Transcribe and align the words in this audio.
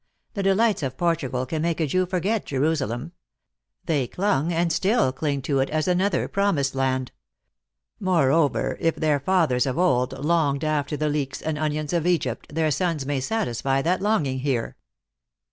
"The 0.33 0.41
delights 0.41 0.81
of 0.81 0.97
Portugal 0.97 1.45
can 1.45 1.61
make 1.61 1.79
a 1.79 1.85
Jew 1.85 2.07
forget 2.07 2.43
Jerusa 2.47 2.87
lem. 2.87 3.11
They 3.85 4.07
clung, 4.07 4.51
and 4.51 4.73
still 4.73 5.13
cling 5.13 5.43
to 5.43 5.59
it, 5.59 5.69
as 5.69 5.87
another 5.87 6.27
promised 6.27 6.73
land. 6.73 7.11
Moreover, 7.99 8.77
if 8.79 8.95
their 8.95 9.19
fathers 9.19 9.67
of 9.67 9.77
old 9.77 10.13
longed 10.25 10.63
after 10.63 10.97
the 10.97 11.07
leeks 11.09 11.39
and 11.39 11.59
onions 11.59 11.93
of 11.93 12.07
Egypt, 12.07 12.55
their 12.55 12.71
sons 12.71 13.05
may 13.05 13.19
satisfy 13.19 13.83
that 13.83 14.01
longing 14.01 14.39
here." 14.39 14.75